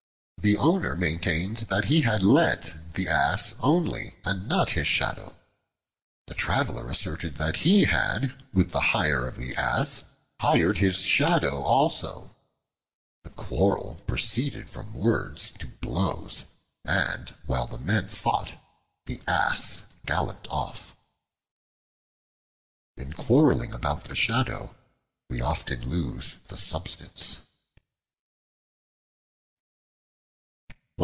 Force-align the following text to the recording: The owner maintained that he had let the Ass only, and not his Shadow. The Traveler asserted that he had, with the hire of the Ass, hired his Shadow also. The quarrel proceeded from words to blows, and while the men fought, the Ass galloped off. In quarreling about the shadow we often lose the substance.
The 0.41 0.57
owner 0.57 0.95
maintained 0.95 1.57
that 1.69 1.85
he 1.85 2.01
had 2.01 2.23
let 2.23 2.73
the 2.95 3.07
Ass 3.07 3.53
only, 3.59 4.15
and 4.25 4.47
not 4.47 4.71
his 4.71 4.87
Shadow. 4.87 5.37
The 6.25 6.33
Traveler 6.33 6.89
asserted 6.89 7.35
that 7.35 7.57
he 7.57 7.83
had, 7.83 8.33
with 8.51 8.71
the 8.71 8.79
hire 8.81 9.27
of 9.27 9.35
the 9.37 9.55
Ass, 9.55 10.03
hired 10.39 10.79
his 10.79 11.01
Shadow 11.03 11.61
also. 11.61 12.35
The 13.23 13.29
quarrel 13.29 14.01
proceeded 14.07 14.67
from 14.67 14.95
words 14.95 15.51
to 15.59 15.67
blows, 15.67 16.45
and 16.83 17.35
while 17.45 17.67
the 17.67 17.77
men 17.77 18.07
fought, 18.07 18.53
the 19.05 19.21
Ass 19.27 19.83
galloped 20.07 20.47
off. 20.49 20.95
In 22.97 23.13
quarreling 23.13 23.73
about 23.73 24.05
the 24.05 24.15
shadow 24.15 24.73
we 25.29 25.39
often 25.39 25.87
lose 25.87 26.37
the 26.47 26.57
substance. 26.57 27.41